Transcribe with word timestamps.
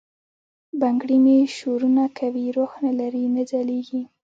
بنګړي 0.79 1.17
مي 1.25 1.37
شورنه 1.57 2.05
کوي، 2.19 2.45
روح 2.57 2.71
نه 2.85 2.91
لری، 2.99 3.25
نه 3.35 3.43
ځلیږي 3.49 4.01